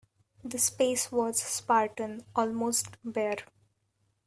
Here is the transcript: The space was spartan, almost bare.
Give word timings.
The 0.43 0.57
space 0.57 1.11
was 1.11 1.39
spartan, 1.39 2.25
almost 2.35 2.97
bare. 3.03 3.37